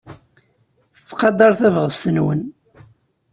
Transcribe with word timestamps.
Tettqadar 0.95 1.51
tabɣest-nwen. 1.59 2.41